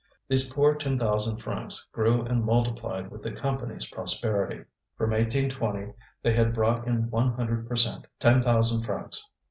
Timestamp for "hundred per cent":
7.33-8.07